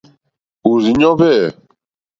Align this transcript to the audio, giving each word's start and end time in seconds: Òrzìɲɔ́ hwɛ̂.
Òrzìɲɔ́ 0.69 1.11
hwɛ̂. 1.19 1.39